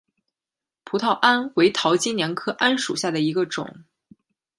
[0.83, 3.83] 葡萄桉为桃金娘科桉属下的一个种。